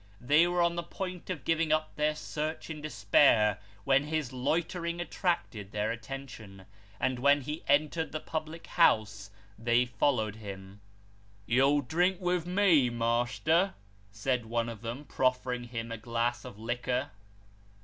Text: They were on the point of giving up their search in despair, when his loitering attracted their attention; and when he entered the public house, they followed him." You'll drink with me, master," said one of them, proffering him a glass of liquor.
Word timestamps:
They 0.19 0.47
were 0.47 0.63
on 0.63 0.75
the 0.77 0.81
point 0.81 1.29
of 1.29 1.45
giving 1.45 1.71
up 1.71 1.95
their 1.95 2.15
search 2.15 2.71
in 2.71 2.81
despair, 2.81 3.59
when 3.83 4.05
his 4.05 4.33
loitering 4.33 4.99
attracted 4.99 5.71
their 5.71 5.91
attention; 5.91 6.65
and 6.99 7.19
when 7.19 7.41
he 7.41 7.61
entered 7.67 8.11
the 8.11 8.19
public 8.19 8.65
house, 8.65 9.29
they 9.59 9.85
followed 9.85 10.37
him." 10.37 10.81
You'll 11.45 11.81
drink 11.81 12.19
with 12.19 12.47
me, 12.47 12.89
master," 12.89 13.75
said 14.11 14.47
one 14.47 14.69
of 14.69 14.81
them, 14.81 15.05
proffering 15.05 15.65
him 15.65 15.91
a 15.91 15.97
glass 15.99 16.45
of 16.45 16.57
liquor. 16.57 17.11